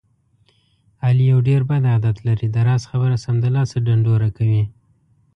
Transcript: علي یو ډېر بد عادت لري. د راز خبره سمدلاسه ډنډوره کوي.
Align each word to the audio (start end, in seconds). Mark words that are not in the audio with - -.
علي 1.05 1.25
یو 1.31 1.39
ډېر 1.47 1.61
بد 1.69 1.83
عادت 1.93 2.17
لري. 2.27 2.47
د 2.51 2.57
راز 2.67 2.83
خبره 2.91 3.15
سمدلاسه 3.25 3.75
ډنډوره 3.85 4.29
کوي. 4.37 4.63